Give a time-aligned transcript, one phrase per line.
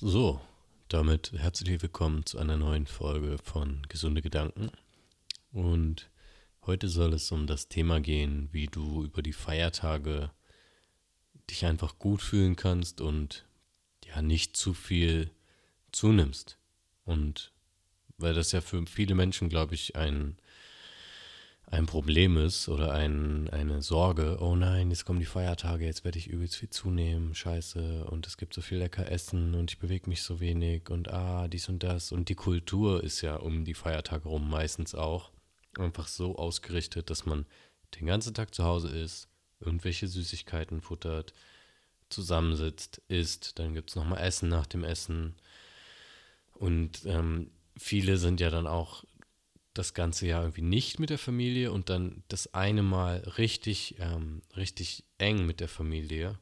[0.00, 0.40] So,
[0.86, 4.70] damit herzlich willkommen zu einer neuen Folge von Gesunde Gedanken.
[5.50, 6.08] Und
[6.64, 10.30] heute soll es um das Thema gehen, wie du über die Feiertage
[11.50, 13.44] dich einfach gut fühlen kannst und
[14.06, 15.32] ja nicht zu viel
[15.90, 16.58] zunimmst.
[17.04, 17.50] Und
[18.18, 20.36] weil das ja für viele Menschen, glaube ich, ein
[21.70, 26.18] ein Problem ist oder ein, eine Sorge, oh nein, jetzt kommen die Feiertage, jetzt werde
[26.18, 30.08] ich übelst viel zunehmen, scheiße, und es gibt so viel lecker Essen und ich bewege
[30.08, 32.10] mich so wenig und ah, dies und das.
[32.10, 35.30] Und die Kultur ist ja um die Feiertage rum meistens auch
[35.78, 37.44] einfach so ausgerichtet, dass man
[38.00, 39.28] den ganzen Tag zu Hause ist,
[39.60, 41.34] irgendwelche Süßigkeiten futtert,
[42.08, 45.34] zusammensitzt, isst, dann gibt es nochmal Essen nach dem Essen.
[46.54, 49.04] Und ähm, viele sind ja dann auch
[49.74, 54.42] das ganze Jahr irgendwie nicht mit der Familie und dann das eine Mal richtig, ähm,
[54.56, 56.38] richtig eng mit der Familie.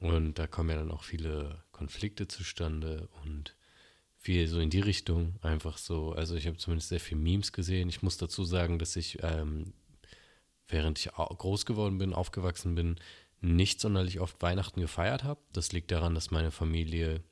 [0.00, 3.54] Und da kommen ja dann auch viele Konflikte zustande und
[4.16, 5.36] viel so in die Richtung.
[5.42, 7.88] Einfach so, also ich habe zumindest sehr viele Memes gesehen.
[7.88, 9.72] Ich muss dazu sagen, dass ich, ähm,
[10.68, 12.96] während ich groß geworden bin, aufgewachsen bin,
[13.40, 15.40] nicht sonderlich oft Weihnachten gefeiert habe.
[15.52, 17.22] Das liegt daran, dass meine Familie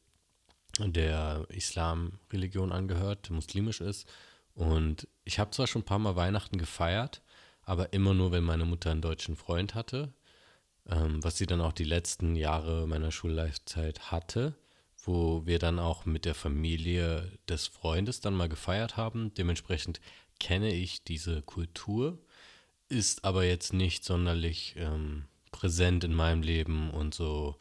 [0.78, 4.06] der Islam-Religion angehört, muslimisch ist
[4.56, 7.22] und ich habe zwar schon ein paar Mal Weihnachten gefeiert,
[7.62, 10.14] aber immer nur, wenn meine Mutter einen deutschen Freund hatte,
[10.88, 14.54] ähm, was sie dann auch die letzten Jahre meiner Schulleifzeit hatte,
[15.04, 19.34] wo wir dann auch mit der Familie des Freundes dann mal gefeiert haben.
[19.34, 20.00] Dementsprechend
[20.40, 22.18] kenne ich diese Kultur,
[22.88, 27.56] ist aber jetzt nicht sonderlich ähm, präsent in meinem Leben und so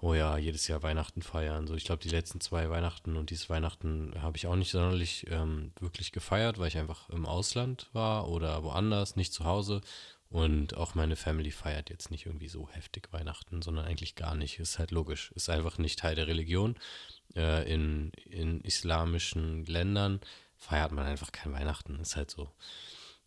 [0.00, 1.66] oh ja, jedes Jahr Weihnachten feiern.
[1.66, 5.26] So, ich glaube, die letzten zwei Weihnachten und dieses Weihnachten habe ich auch nicht sonderlich
[5.30, 9.80] ähm, wirklich gefeiert, weil ich einfach im Ausland war oder woanders, nicht zu Hause.
[10.30, 14.58] Und auch meine Family feiert jetzt nicht irgendwie so heftig Weihnachten, sondern eigentlich gar nicht.
[14.58, 15.30] Ist halt logisch.
[15.36, 16.76] Ist einfach nicht Teil der Religion.
[17.36, 20.20] Äh, in, in islamischen Ländern
[20.56, 22.00] feiert man einfach kein Weihnachten.
[22.00, 22.50] Ist halt so.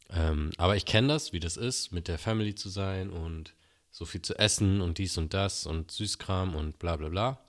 [0.09, 3.53] Ähm, aber ich kenne das, wie das ist, mit der Family zu sein und
[3.97, 7.39] so viel zu essen und dies und das und Süßkram und bla bla bla.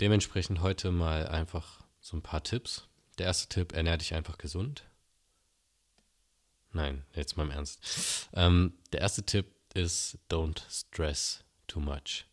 [0.00, 2.84] Dementsprechend heute mal einfach so ein paar Tipps.
[3.16, 4.84] Der erste Tipp, ernähr dich einfach gesund.
[6.72, 8.28] Nein, jetzt mal im Ernst.
[8.34, 12.26] Ähm, der erste Tipp ist, don't stress too much.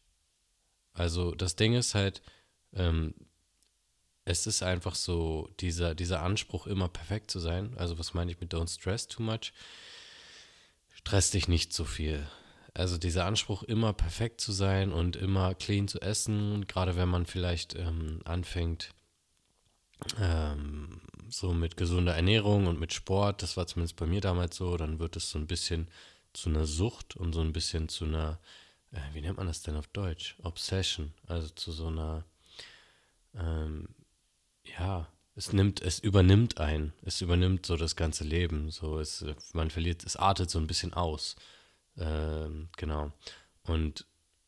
[0.91, 2.21] Also das Ding ist halt,
[2.73, 3.13] ähm,
[4.25, 7.73] es ist einfach so, dieser, dieser Anspruch, immer perfekt zu sein.
[7.77, 9.53] Also was meine ich mit don't stress too much?
[10.93, 12.27] Stress dich nicht so viel.
[12.79, 17.25] Also dieser Anspruch, immer perfekt zu sein und immer clean zu essen, gerade wenn man
[17.25, 18.91] vielleicht ähm, anfängt,
[20.17, 24.77] ähm, so mit gesunder Ernährung und mit Sport, das war zumindest bei mir damals so,
[24.77, 25.89] dann wird es so ein bisschen
[26.31, 28.39] zu einer Sucht und so ein bisschen zu einer,
[28.93, 30.37] äh, wie nennt man das denn auf Deutsch?
[30.43, 32.23] Obsession, also zu so einer,
[33.35, 33.89] ähm,
[34.63, 39.69] ja, es nimmt, es übernimmt ein, es übernimmt so das ganze Leben, so es, man
[39.69, 41.35] verliert, es artet so ein bisschen aus.
[41.99, 43.11] Ähm, genau.
[43.63, 44.05] Und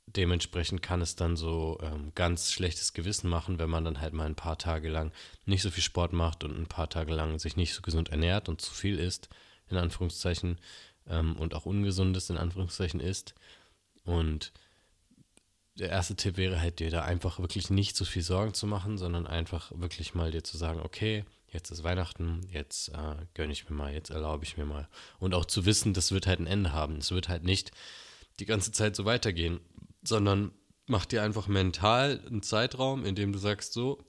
[0.07, 4.25] dementsprechend kann es dann so ähm, ganz schlechtes Gewissen machen, wenn man dann halt mal
[4.25, 5.12] ein paar Tage lang
[5.45, 8.50] nicht so viel Sport macht und ein paar Tage lang sich nicht so gesund ernährt
[8.50, 9.29] und zu viel isst,
[9.69, 10.57] in Anführungszeichen,
[11.07, 13.35] ähm, und auch ungesundes, in Anführungszeichen, isst.
[14.03, 14.51] Und
[15.75, 18.97] der erste Tipp wäre halt, dir da einfach wirklich nicht so viel Sorgen zu machen,
[18.97, 23.69] sondern einfach wirklich mal dir zu sagen, okay, jetzt ist Weihnachten, jetzt äh, gönne ich
[23.69, 24.88] mir mal, jetzt erlaube ich mir mal.
[25.19, 26.97] Und auch zu wissen, das wird halt ein Ende haben.
[26.97, 27.72] Es wird halt nicht
[28.39, 29.59] die ganze Zeit so weitergehen,
[30.03, 30.51] sondern
[30.88, 34.03] mach dir einfach mental einen Zeitraum, in dem du sagst, so,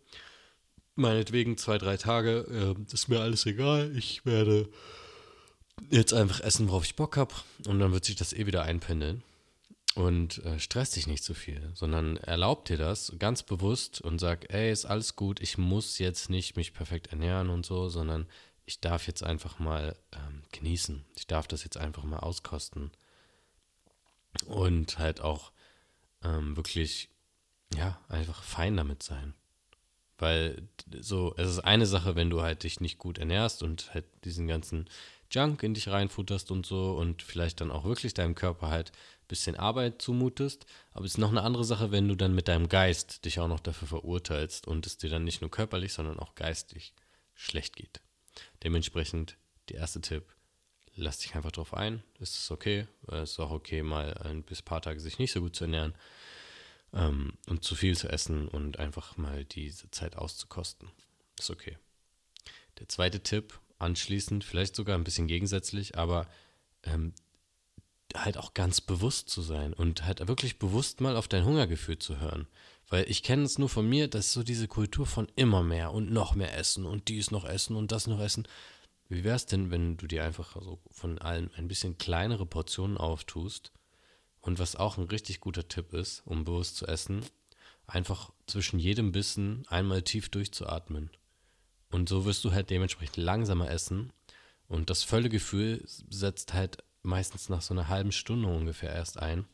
[0.94, 4.68] meinetwegen zwei, drei Tage, äh, ist mir alles egal, ich werde
[5.90, 7.34] jetzt einfach essen, worauf ich Bock habe
[7.66, 9.22] und dann wird sich das eh wieder einpendeln
[9.94, 14.52] und äh, stress dich nicht zu viel, sondern erlaub dir das ganz bewusst und sag,
[14.52, 18.26] ey, ist alles gut, ich muss jetzt nicht mich perfekt ernähren und so, sondern
[18.64, 21.04] ich darf jetzt einfach mal ähm, genießen.
[21.16, 22.90] Ich darf das jetzt einfach mal auskosten.
[24.46, 25.52] Und halt auch
[26.22, 27.10] ähm, wirklich,
[27.74, 29.34] ja, einfach fein damit sein.
[30.16, 30.68] Weil
[31.00, 34.46] so, es ist eine Sache, wenn du halt dich nicht gut ernährst und halt diesen
[34.46, 34.88] ganzen
[35.32, 38.92] Junk in dich reinfutterst und so und vielleicht dann auch wirklich deinem Körper halt
[39.32, 40.66] bisschen Arbeit zumutest.
[40.92, 43.48] Aber es ist noch eine andere Sache, wenn du dann mit deinem Geist dich auch
[43.48, 46.92] noch dafür verurteilst und es dir dann nicht nur körperlich, sondern auch geistig
[47.34, 48.02] schlecht geht.
[48.62, 49.38] Dementsprechend
[49.70, 50.24] der erste Tipp,
[50.96, 52.02] lass dich einfach drauf ein.
[52.20, 52.86] Es ist okay.
[53.06, 55.94] Es ist auch okay, mal ein bis paar Tage sich nicht so gut zu ernähren
[56.92, 60.90] ähm, und zu viel zu essen und einfach mal diese Zeit auszukosten.
[61.38, 61.78] Ist okay.
[62.78, 66.26] Der zweite Tipp, anschließend, vielleicht sogar ein bisschen gegensätzlich, aber
[66.84, 67.12] ähm,
[68.14, 72.20] halt auch ganz bewusst zu sein und halt wirklich bewusst mal auf dein Hungergefühl zu
[72.20, 72.46] hören.
[72.88, 76.10] Weil ich kenne es nur von mir, dass so diese Kultur von immer mehr und
[76.10, 78.46] noch mehr essen und dies noch essen und das noch essen.
[79.08, 82.98] Wie wäre es denn, wenn du dir einfach so von allen ein bisschen kleinere Portionen
[82.98, 83.72] auftust?
[84.40, 87.24] Und was auch ein richtig guter Tipp ist, um bewusst zu essen,
[87.86, 91.10] einfach zwischen jedem Bissen einmal tief durchzuatmen.
[91.92, 94.12] Und so wirst du halt dementsprechend langsamer essen.
[94.66, 99.44] Und das Völlegefühl setzt halt meistens nach so einer halben Stunde ungefähr erst ein.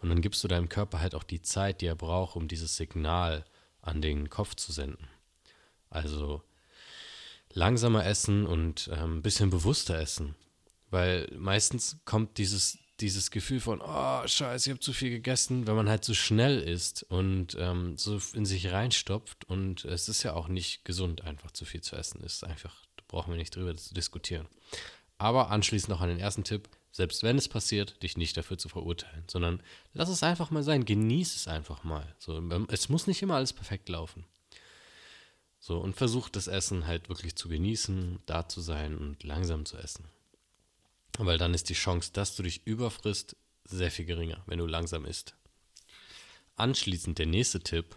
[0.00, 2.76] Und dann gibst du deinem Körper halt auch die Zeit, die er braucht, um dieses
[2.76, 3.44] Signal
[3.80, 5.08] an den Kopf zu senden.
[5.88, 6.42] Also
[7.52, 10.34] langsamer essen und ein ähm, bisschen bewusster essen.
[10.90, 15.76] Weil meistens kommt dieses, dieses Gefühl von, oh, scheiße, ich habe zu viel gegessen, wenn
[15.76, 19.44] man halt so schnell isst und ähm, so in sich reinstopft.
[19.44, 22.22] Und es ist ja auch nicht gesund, einfach zu viel zu essen.
[22.22, 24.46] Ist einfach, da brauchen wir nicht drüber zu diskutieren.
[25.18, 28.68] Aber anschließend noch an den ersten Tipp, selbst wenn es passiert, dich nicht dafür zu
[28.68, 29.62] verurteilen, sondern
[29.92, 32.14] lass es einfach mal sein, genieß es einfach mal.
[32.18, 34.24] So, ähm, es muss nicht immer alles perfekt laufen.
[35.60, 39.76] So, und versuch das Essen halt wirklich zu genießen, da zu sein und langsam zu
[39.76, 40.06] essen.
[41.18, 45.04] Weil dann ist die Chance, dass du dich überfrisst, sehr viel geringer, wenn du langsam
[45.04, 45.34] isst.
[46.56, 47.96] Anschließend der nächste Tipp: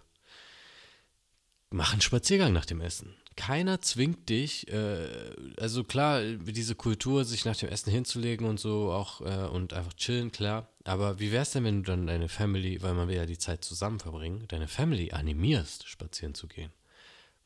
[1.70, 7.46] Mach einen Spaziergang nach dem Essen keiner zwingt dich, äh, also klar, diese Kultur, sich
[7.46, 10.70] nach dem Essen hinzulegen und so auch äh, und einfach chillen, klar.
[10.84, 13.64] Aber wie wär's denn, wenn du dann deine Family, weil man will ja die Zeit
[13.64, 16.72] zusammen verbringen, deine Family animierst, spazieren zu gehen?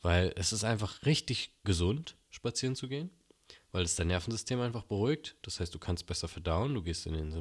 [0.02, 3.10] Weil es ist einfach richtig gesund, spazieren zu gehen,
[3.78, 5.36] weil es dein Nervensystem einfach beruhigt.
[5.44, 7.32] Das heißt, du kannst besser verdauen, du gehst in den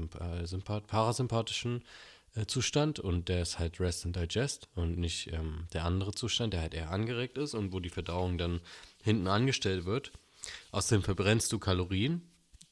[0.44, 1.82] Sympath parasympathischen
[2.34, 6.52] äh, Zustand und der ist halt Rest and Digest und nicht ähm, der andere Zustand,
[6.52, 8.60] der halt eher angeregt ist und wo die Verdauung dann
[9.02, 10.12] hinten angestellt wird.
[10.72, 12.20] Außerdem verbrennst du Kalorien,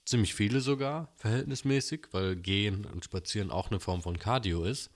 [0.04, 4.90] ziemlich viele sogar, verhältnismäßig, weil Gehen und Spazieren auch eine Form von Cardio ist.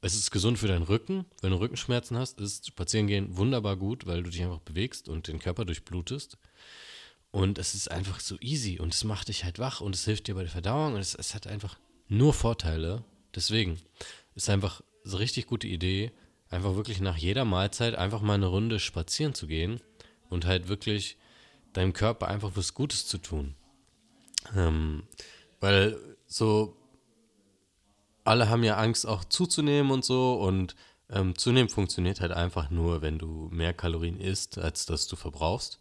[0.00, 1.26] Es ist gesund für deinen Rücken.
[1.42, 5.40] Wenn du Rückenschmerzen hast, ist Spazierengehen wunderbar gut, weil du dich einfach bewegst und den
[5.40, 6.38] Körper durchblutest.
[7.36, 10.26] Und es ist einfach so easy und es macht dich halt wach und es hilft
[10.26, 11.76] dir bei der Verdauung und es, es hat einfach
[12.08, 13.04] nur Vorteile
[13.36, 13.78] Deswegen
[14.34, 16.10] ist einfach so richtig gute Idee,
[16.48, 19.80] einfach wirklich nach jeder Mahlzeit einfach mal eine Runde spazieren zu gehen
[20.30, 21.18] und halt wirklich
[21.74, 23.54] deinem Körper einfach was Gutes zu tun.
[24.56, 25.02] Ähm,
[25.60, 26.74] weil so
[28.24, 30.74] alle haben ja Angst auch zuzunehmen und so und
[31.10, 35.78] ähm, zunehmen funktioniert halt einfach nur, wenn du mehr Kalorien isst, als dass du verbrauchst.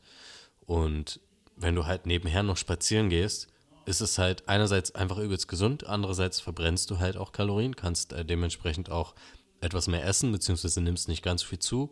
[0.66, 1.22] Und
[1.56, 3.48] wenn du halt nebenher noch spazieren gehst,
[3.86, 8.25] ist es halt einerseits einfach übelst gesund, andererseits verbrennst du halt auch Kalorien, kannst äh,
[8.25, 9.16] dementsprechend auch
[9.62, 11.92] etwas mehr essen, beziehungsweise nimmst nicht ganz viel zu.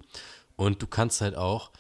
[0.56, 1.72] Und du kannst halt auch,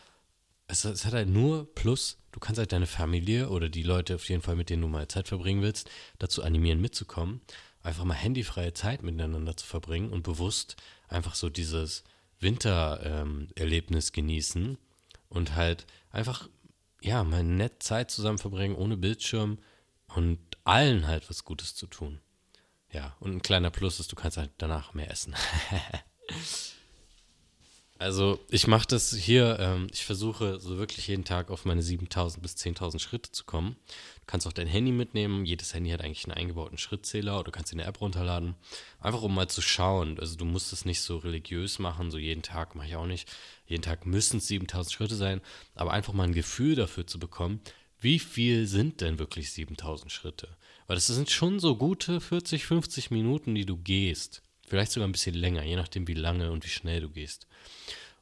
[0.67, 4.27] es, es, hat halt nur Plus, du kannst halt deine Familie oder die Leute auf
[4.29, 5.89] jeden Fall, mit denen du mal Zeit verbringen willst,
[6.19, 7.41] dazu animieren, mitzukommen,
[7.81, 10.77] einfach mal handyfreie Zeit miteinander zu verbringen und bewusst
[11.07, 12.03] einfach so dieses
[12.39, 14.77] Wintererlebnis ähm, genießen
[15.29, 16.49] und halt einfach,
[17.03, 19.59] ja, mal nett Zeit zusammen verbringen, ohne Bildschirm,
[20.15, 22.19] und allen halt was Gutes zu tun.
[22.91, 25.35] Ja, und ein kleiner Plus ist, du kannst halt danach mehr essen.
[27.97, 32.41] also ich mache das hier, ähm, ich versuche so wirklich jeden Tag auf meine 7000
[32.41, 33.75] bis 10.000 Schritte zu kommen.
[34.19, 35.45] Du kannst auch dein Handy mitnehmen.
[35.45, 38.55] Jedes Handy hat eigentlich einen eingebauten Schrittzähler oder du kannst dir eine App runterladen.
[38.99, 40.19] Einfach um mal zu schauen.
[40.19, 43.29] Also du musst es nicht so religiös machen, so jeden Tag mache ich auch nicht.
[43.73, 45.41] Jeden Tag müssen es 7000 Schritte sein,
[45.73, 47.59] aber einfach mal ein Gefühl dafür zu bekommen,
[47.99, 50.57] wie viel sind denn wirklich 7000 Schritte?
[50.85, 54.43] Weil das sind schon so gute 40, 50 Minuten, die du gehst.
[54.67, 57.47] Vielleicht sogar ein bisschen länger, je nachdem, wie lange und wie schnell du gehst.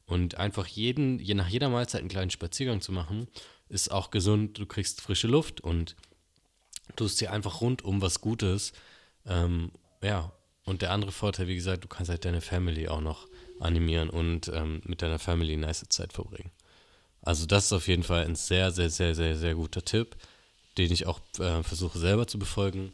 [0.06, 3.28] Und einfach jeden, je nach jeder Mahlzeit einen kleinen Spaziergang zu machen,
[3.68, 4.58] ist auch gesund.
[4.58, 5.98] Du kriegst frische Luft und
[6.96, 8.72] tust dir einfach rundum was Gutes.
[9.26, 10.32] Ähm, ja,
[10.66, 13.28] und der andere Vorteil, wie gesagt, du kannst halt deine Family auch noch
[13.60, 16.52] animieren und ähm, mit deiner Family nice Zeit verbringen.
[17.22, 20.16] Also das ist auf jeden Fall ein sehr, sehr, sehr, sehr, sehr guter Tipp,
[20.78, 22.94] den ich auch äh, versuche selber zu befolgen.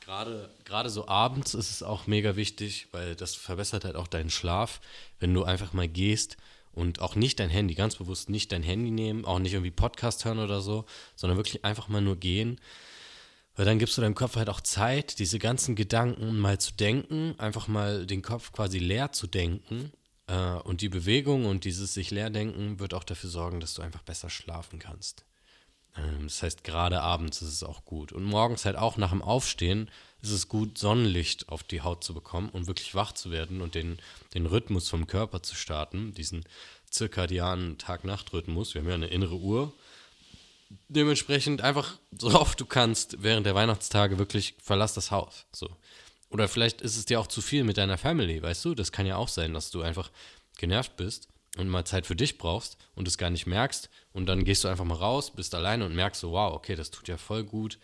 [0.00, 4.30] Gerade, gerade so abends ist es auch mega wichtig, weil das verbessert halt auch deinen
[4.30, 4.80] Schlaf,
[5.18, 6.36] wenn du einfach mal gehst
[6.72, 10.24] und auch nicht dein Handy, ganz bewusst nicht dein Handy nehmen, auch nicht irgendwie Podcast
[10.24, 10.84] hören oder so,
[11.16, 12.60] sondern wirklich einfach mal nur gehen.
[13.60, 17.34] Weil dann gibst du deinem Kopf halt auch Zeit, diese ganzen Gedanken mal zu denken,
[17.36, 19.92] einfach mal den Kopf quasi leer zu denken
[20.28, 24.02] äh, und die Bewegung und dieses sich leerdenken wird auch dafür sorgen, dass du einfach
[24.02, 25.26] besser schlafen kannst.
[25.94, 28.12] Ähm, das heißt, gerade abends ist es auch gut.
[28.12, 29.90] Und morgens halt auch nach dem Aufstehen
[30.22, 33.74] ist es gut, Sonnenlicht auf die Haut zu bekommen und wirklich wach zu werden und
[33.74, 33.98] den,
[34.32, 36.46] den Rhythmus vom Körper zu starten, diesen
[36.88, 38.72] zirkadianen Tag-Nacht-Rhythmus.
[38.72, 39.74] Wir haben ja eine innere Uhr.
[40.88, 45.46] Dementsprechend einfach so oft du kannst während der Weihnachtstage wirklich verlass das Haus.
[45.52, 45.68] So.
[46.30, 48.74] Oder vielleicht ist es dir auch zu viel mit deiner Family, weißt du?
[48.74, 50.10] Das kann ja auch sein, dass du einfach
[50.56, 54.44] genervt bist und mal Zeit für dich brauchst und es gar nicht merkst und dann
[54.44, 57.16] gehst du einfach mal raus, bist alleine und merkst so, wow, okay, das tut ja
[57.16, 57.78] voll gut.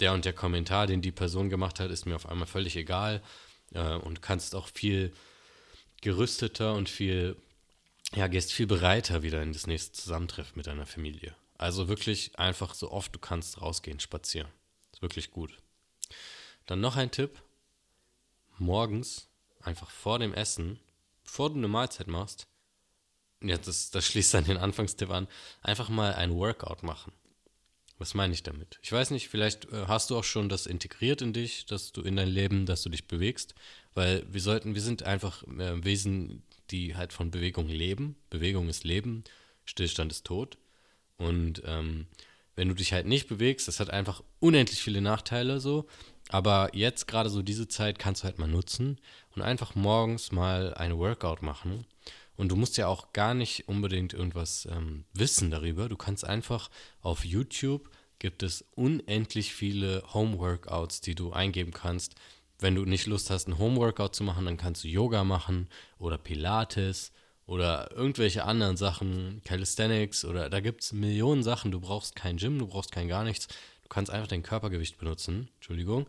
[0.00, 3.22] Der und der Kommentar, den die Person gemacht hat, ist mir auf einmal völlig egal
[3.72, 5.12] äh, und kannst auch viel
[6.00, 7.36] gerüsteter und viel,
[8.14, 11.36] ja, gehst viel bereiter wieder in das nächste Zusammentreffen mit deiner Familie.
[11.62, 14.48] Also wirklich einfach so oft du kannst rausgehen, spazieren.
[14.92, 15.56] Ist wirklich gut.
[16.66, 17.40] Dann noch ein Tipp.
[18.58, 19.28] Morgens,
[19.60, 20.80] einfach vor dem Essen,
[21.22, 22.48] bevor du eine Mahlzeit machst,
[23.40, 25.28] ja, das, das schließt dann den Anfangstipp an,
[25.62, 27.12] einfach mal ein Workout machen.
[27.96, 28.80] Was meine ich damit?
[28.82, 32.02] Ich weiß nicht, vielleicht äh, hast du auch schon das integriert in dich, dass du
[32.02, 33.54] in dein Leben, dass du dich bewegst,
[33.94, 38.16] weil wir sollten, wir sind einfach äh, Wesen, die halt von Bewegung leben.
[38.30, 39.22] Bewegung ist Leben,
[39.64, 40.58] Stillstand ist Tod.
[41.18, 42.06] Und ähm,
[42.56, 45.86] wenn du dich halt nicht bewegst, das hat einfach unendlich viele Nachteile so.
[46.28, 49.00] Aber jetzt gerade so diese Zeit kannst du halt mal nutzen
[49.34, 51.86] und einfach morgens mal ein Workout machen.
[52.36, 55.88] Und du musst ja auch gar nicht unbedingt irgendwas ähm, wissen darüber.
[55.88, 57.90] Du kannst einfach auf YouTube
[58.22, 62.14] gibt es unendlich viele Home-Workouts, die du eingeben kannst.
[62.60, 66.18] Wenn du nicht Lust hast, ein Home-Workout zu machen, dann kannst du Yoga machen oder
[66.18, 67.10] Pilates
[67.46, 71.70] oder irgendwelche anderen Sachen, Calisthenics oder da gibt es Millionen Sachen.
[71.70, 73.48] Du brauchst kein Gym, du brauchst kein gar nichts.
[73.82, 75.48] Du kannst einfach dein Körpergewicht benutzen.
[75.56, 76.06] Entschuldigung.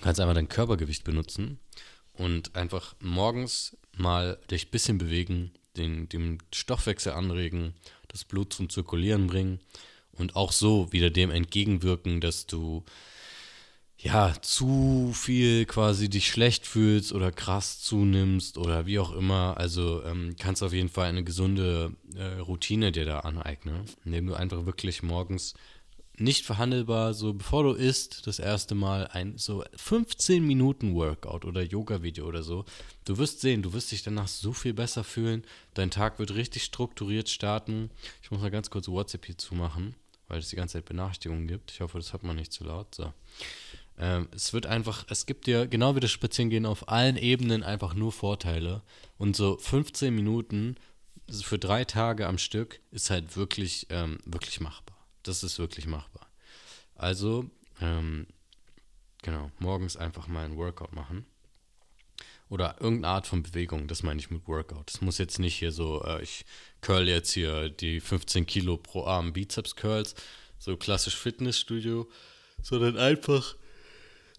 [0.00, 1.58] Du kannst einfach dein Körpergewicht benutzen
[2.14, 7.74] und einfach morgens mal dich ein bisschen bewegen, den, den Stoffwechsel anregen,
[8.08, 9.60] das Blut zum Zirkulieren bringen
[10.12, 12.84] und auch so wieder dem entgegenwirken, dass du
[14.02, 19.56] ja zu viel quasi dich schlecht fühlst oder krass zunimmst oder wie auch immer.
[19.58, 24.34] Also ähm, kannst auf jeden Fall eine gesunde äh, Routine dir da aneignen, indem du
[24.34, 25.54] einfach wirklich morgens
[26.20, 31.62] nicht verhandelbar, so bevor du isst, das erste Mal ein so 15 Minuten Workout oder
[31.62, 32.66] Yoga-Video oder so.
[33.06, 35.44] Du wirst sehen, du wirst dich danach so viel besser fühlen.
[35.72, 37.90] Dein Tag wird richtig strukturiert starten.
[38.22, 39.94] Ich muss mal ganz kurz WhatsApp hier zumachen,
[40.28, 41.70] weil es die ganze Zeit Benachrichtigungen gibt.
[41.70, 42.94] Ich hoffe, das hat man nicht zu laut.
[42.94, 43.14] So.
[44.00, 47.92] Ähm, es wird einfach, es gibt dir, genau wie das Spazierengehen, auf allen Ebenen einfach
[47.94, 48.82] nur Vorteile.
[49.18, 50.76] Und so 15 Minuten
[51.30, 54.96] für drei Tage am Stück ist halt wirklich, ähm, wirklich machbar.
[55.22, 56.26] Das ist wirklich machbar.
[56.94, 57.50] Also,
[57.82, 58.26] ähm,
[59.22, 61.26] genau, morgens einfach mal ein Workout machen.
[62.48, 64.90] Oder irgendeine Art von Bewegung, das meine ich mit Workout.
[64.90, 66.46] Es muss jetzt nicht hier so, äh, ich
[66.80, 70.14] curl jetzt hier die 15 Kilo pro Arm Bizeps Curls,
[70.58, 72.08] so klassisch Fitnessstudio,
[72.62, 73.54] sondern einfach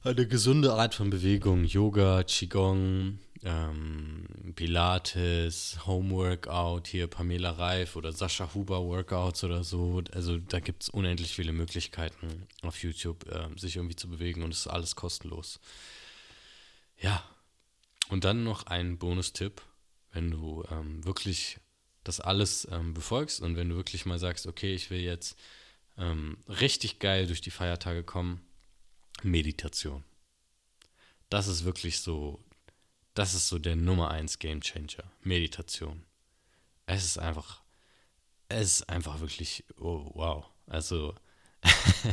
[0.04, 8.54] eine gesunde Art von Bewegung, Yoga, Qigong, ähm, Pilates, Homeworkout, hier Pamela Reif oder Sascha
[8.54, 10.02] Huber Workouts oder so.
[10.12, 14.52] Also da gibt es unendlich viele Möglichkeiten auf YouTube, äh, sich irgendwie zu bewegen und
[14.52, 15.60] es ist alles kostenlos.
[17.00, 17.24] Ja,
[18.10, 19.62] und dann noch ein Bonustipp,
[20.12, 21.60] wenn du ähm, wirklich
[22.04, 25.38] das alles ähm, befolgst und wenn du wirklich mal sagst, okay, ich will jetzt
[25.98, 28.42] ähm, richtig geil durch die Feiertage kommen,
[29.24, 30.04] Meditation.
[31.30, 32.44] Das ist wirklich so
[33.14, 35.04] das ist so der Nummer 1 Game Changer.
[35.22, 36.04] Meditation.
[36.86, 37.62] Es ist einfach,
[38.48, 40.46] es ist einfach wirklich, oh, wow.
[40.68, 41.16] Also,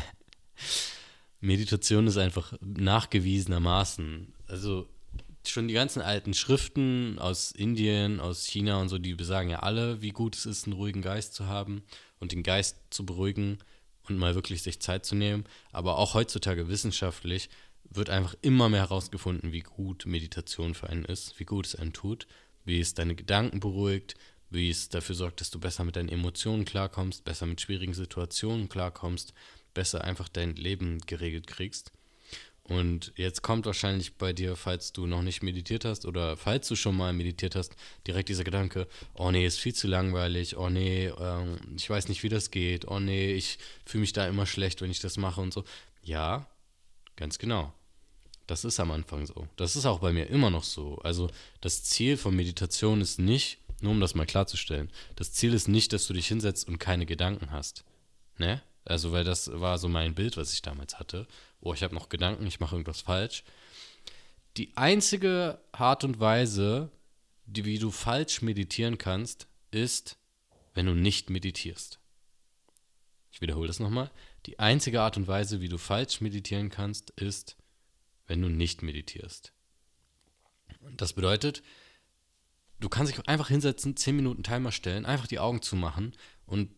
[1.41, 4.89] Meditation ist einfach nachgewiesenermaßen, also
[5.47, 10.03] schon die ganzen alten Schriften aus Indien, aus China und so, die besagen ja alle,
[10.03, 11.83] wie gut es ist, einen ruhigen Geist zu haben
[12.19, 13.59] und den Geist zu beruhigen
[14.11, 15.45] und mal wirklich sich Zeit zu nehmen.
[15.73, 17.49] Aber auch heutzutage wissenschaftlich
[17.91, 21.93] wird einfach immer mehr herausgefunden, wie gut Meditation für einen ist, wie gut es einen
[21.93, 22.27] tut,
[22.65, 24.15] wie es deine Gedanken beruhigt,
[24.51, 28.69] wie es dafür sorgt, dass du besser mit deinen Emotionen klarkommst, besser mit schwierigen Situationen
[28.69, 29.33] klarkommst,
[29.75, 31.93] besser einfach dein Leben geregelt kriegst.
[32.69, 36.77] Und jetzt kommt wahrscheinlich bei dir, falls du noch nicht meditiert hast oder falls du
[36.77, 37.75] schon mal meditiert hast,
[38.07, 42.23] direkt dieser Gedanke, oh nee, ist viel zu langweilig, oh nee, ähm, ich weiß nicht,
[42.23, 45.41] wie das geht, oh nee, ich fühle mich da immer schlecht, wenn ich das mache
[45.41, 45.65] und so.
[46.03, 46.47] Ja,
[47.17, 47.73] ganz genau.
[48.47, 49.49] Das ist am Anfang so.
[49.57, 50.97] Das ist auch bei mir immer noch so.
[50.99, 51.31] Also
[51.63, 55.95] das Ziel von Meditation ist nicht, nur um das mal klarzustellen, das Ziel ist nicht,
[55.95, 57.85] dass du dich hinsetzt und keine Gedanken hast.
[58.37, 58.61] Ne?
[58.89, 61.27] Also, weil das war so mein Bild, was ich damals hatte.
[61.61, 63.45] Oh, ich habe noch Gedanken, ich mache irgendwas falsch.
[64.57, 66.91] Die einzige Art und Weise,
[67.45, 70.17] die, wie du falsch meditieren kannst, ist,
[70.75, 71.99] wenn du nicht meditierst.
[73.31, 74.11] Ich wiederhole das nochmal.
[74.47, 77.57] Die einzige Art und Weise, wie du falsch meditieren kannst, ist,
[78.27, 79.53] wenn du nicht meditierst.
[80.97, 81.63] Das bedeutet,
[82.81, 86.15] du kannst dich einfach hinsetzen, 10 Minuten Timer stellen, einfach die Augen zumachen
[86.47, 86.71] und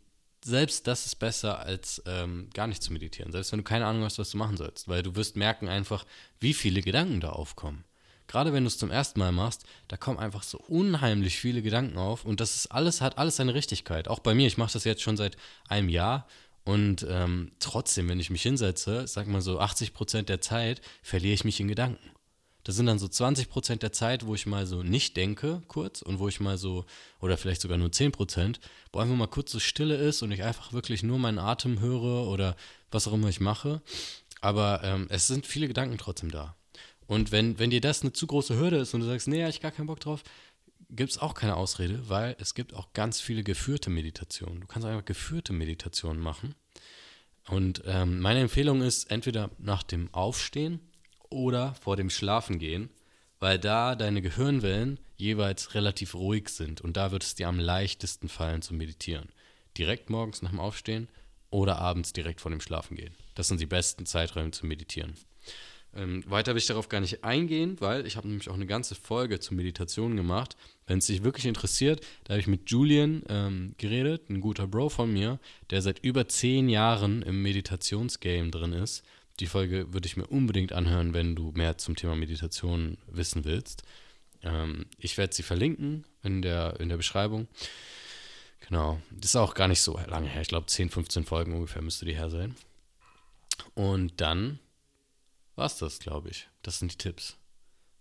[0.44, 3.32] selbst das ist besser, als ähm, gar nicht zu meditieren.
[3.32, 4.88] Selbst wenn du keine Ahnung hast, was du machen sollst.
[4.88, 6.04] Weil du wirst merken einfach,
[6.38, 7.84] wie viele Gedanken da aufkommen.
[8.26, 11.98] Gerade wenn du es zum ersten Mal machst, da kommen einfach so unheimlich viele Gedanken
[11.98, 12.24] auf.
[12.24, 14.08] Und das ist alles, hat alles seine Richtigkeit.
[14.08, 15.36] Auch bei mir, ich mache das jetzt schon seit
[15.68, 16.26] einem Jahr.
[16.64, 21.34] Und ähm, trotzdem, wenn ich mich hinsetze, sag mal so 80 Prozent der Zeit, verliere
[21.34, 22.10] ich mich in Gedanken.
[22.64, 26.02] Das sind dann so 20 Prozent der Zeit, wo ich mal so nicht denke, kurz,
[26.02, 26.84] und wo ich mal so,
[27.20, 28.60] oder vielleicht sogar nur 10 Prozent,
[28.92, 32.28] wo einfach mal kurz so Stille ist und ich einfach wirklich nur meinen Atem höre
[32.28, 32.56] oder
[32.90, 33.80] was auch immer ich mache.
[34.40, 36.54] Aber ähm, es sind viele Gedanken trotzdem da.
[37.06, 39.60] Und wenn, wenn dir das eine zu große Hürde ist und du sagst, nee, ich
[39.60, 40.22] gar keinen Bock drauf,
[40.90, 44.60] gibt es auch keine Ausrede, weil es gibt auch ganz viele geführte Meditationen.
[44.60, 46.54] Du kannst einfach geführte Meditationen machen.
[47.48, 50.80] Und ähm, meine Empfehlung ist, entweder nach dem Aufstehen
[51.30, 52.90] oder vor dem Schlafengehen,
[53.38, 58.28] weil da deine Gehirnwellen jeweils relativ ruhig sind und da wird es dir am leichtesten
[58.28, 59.28] fallen zu meditieren.
[59.78, 61.08] Direkt morgens nach dem Aufstehen
[61.48, 63.14] oder abends direkt vor dem Schlafengehen.
[63.34, 65.14] Das sind die besten Zeiträume zu meditieren.
[65.94, 68.94] Ähm, weiter will ich darauf gar nicht eingehen, weil ich habe nämlich auch eine ganze
[68.94, 70.56] Folge zur Meditation gemacht.
[70.86, 74.90] Wenn es dich wirklich interessiert, da habe ich mit Julian ähm, geredet, ein guter Bro
[74.90, 79.02] von mir, der seit über zehn Jahren im Meditationsgame drin ist
[79.40, 83.82] die Folge würde ich mir unbedingt anhören, wenn du mehr zum Thema Meditation wissen willst.
[84.42, 87.48] Ähm, ich werde sie verlinken in der, in der Beschreibung.
[88.68, 89.00] Genau.
[89.10, 90.42] Das ist auch gar nicht so lange her.
[90.42, 92.54] Ich glaube, 10, 15 Folgen ungefähr müsste die her sein.
[93.74, 94.58] Und dann
[95.56, 96.48] war es das, glaube ich.
[96.62, 97.36] Das sind die Tipps.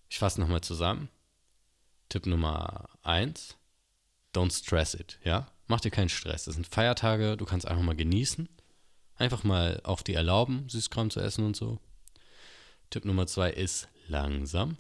[0.10, 1.10] Ich fasse nochmal zusammen.
[2.10, 3.56] Tipp Nummer 1.
[4.34, 5.48] Don't stress it, ja?
[5.68, 6.46] Mach dir keinen Stress.
[6.46, 8.50] Das sind Feiertage, du kannst einfach mal genießen.
[9.20, 11.78] Einfach mal auf die erlauben, Süßkram zu essen und so.
[12.90, 14.78] Tipp Nummer zwei ist langsam.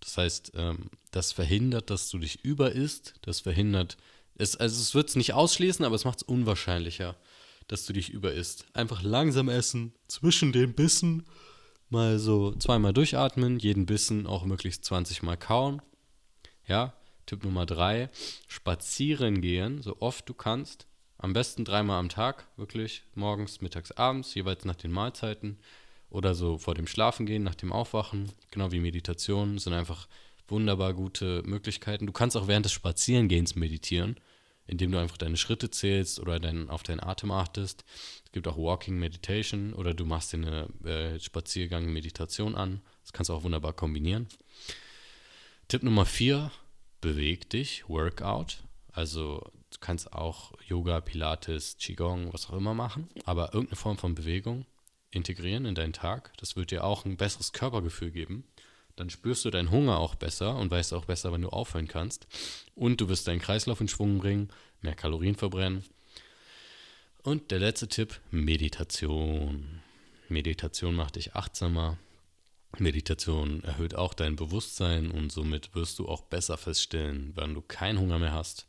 [0.00, 3.14] Das heißt, ähm, das verhindert, dass du dich überisst.
[3.22, 3.96] Das verhindert,
[4.34, 7.16] es, also es wird es nicht ausschließen, aber es macht es unwahrscheinlicher,
[7.66, 8.66] dass du dich überisst.
[8.74, 11.24] Einfach langsam essen, zwischen den Bissen
[11.88, 15.80] mal so zweimal durchatmen, jeden Bissen auch möglichst 20 Mal kauen.
[16.66, 16.92] Ja,
[17.24, 18.10] Tipp Nummer drei,
[18.46, 20.87] spazieren gehen, so oft du kannst.
[21.18, 25.58] Am besten dreimal am Tag, wirklich, morgens, mittags, abends, jeweils nach den Mahlzeiten
[26.10, 30.06] oder so vor dem Schlafengehen, nach dem Aufwachen, genau wie Meditation, sind einfach
[30.46, 32.06] wunderbar gute Möglichkeiten.
[32.06, 34.16] Du kannst auch während des Spazierengehens meditieren,
[34.66, 37.84] indem du einfach deine Schritte zählst oder dein, auf deinen Atem achtest.
[38.24, 42.80] Es gibt auch Walking Meditation oder du machst dir eine äh, Spaziergang-Meditation an.
[43.02, 44.28] Das kannst du auch wunderbar kombinieren.
[45.66, 46.52] Tipp Nummer vier,
[47.00, 48.58] beweg dich, Workout.
[48.92, 54.14] Also Du kannst auch Yoga, Pilates, Qigong, was auch immer machen, aber irgendeine Form von
[54.14, 54.66] Bewegung
[55.10, 56.32] integrieren in deinen Tag.
[56.38, 58.44] Das wird dir auch ein besseres Körpergefühl geben.
[58.96, 62.26] Dann spürst du deinen Hunger auch besser und weißt auch besser, wann du aufhören kannst.
[62.74, 64.48] Und du wirst deinen Kreislauf in Schwung bringen,
[64.80, 65.84] mehr Kalorien verbrennen.
[67.22, 69.82] Und der letzte Tipp, Meditation.
[70.28, 71.98] Meditation macht dich achtsamer.
[72.78, 77.98] Meditation erhöht auch dein Bewusstsein und somit wirst du auch besser feststellen, wann du keinen
[77.98, 78.67] Hunger mehr hast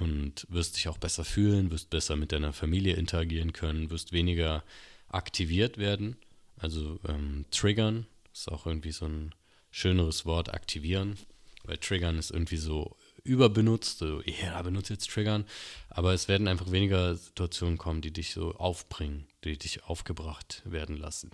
[0.00, 4.64] und wirst dich auch besser fühlen, wirst besser mit deiner Familie interagieren können, wirst weniger
[5.08, 6.16] aktiviert werden.
[6.56, 9.34] Also ähm, triggern ist auch irgendwie so ein
[9.70, 11.16] schöneres Wort, aktivieren,
[11.64, 15.44] weil triggern ist irgendwie so überbenutzt, so, ja, benutze jetzt triggern,
[15.90, 20.96] aber es werden einfach weniger Situationen kommen, die dich so aufbringen, die dich aufgebracht werden
[20.96, 21.30] lassen.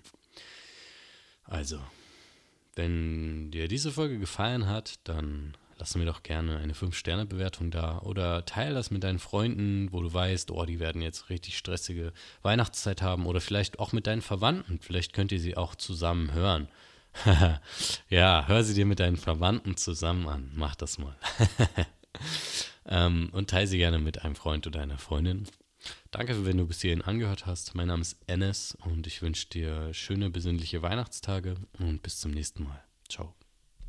[1.43, 1.79] Also,
[2.75, 8.45] wenn dir diese Folge gefallen hat, dann lass mir doch gerne eine 5-Sterne-Bewertung da oder
[8.45, 13.01] teile das mit deinen Freunden, wo du weißt, oh, die werden jetzt richtig stressige Weihnachtszeit
[13.01, 14.79] haben oder vielleicht auch mit deinen Verwandten.
[14.79, 16.67] Vielleicht könnt ihr sie auch zusammen hören.
[18.09, 20.51] ja, hör sie dir mit deinen Verwandten zusammen an.
[20.55, 21.15] Mach das mal.
[22.87, 25.47] ähm, und teile sie gerne mit einem Freund oder einer Freundin.
[26.11, 27.75] Danke, wenn du bis hierhin angehört hast.
[27.75, 32.63] Mein Name ist Enes und ich wünsche dir schöne, besinnliche Weihnachtstage und bis zum nächsten
[32.63, 32.83] Mal.
[33.09, 33.35] Ciao.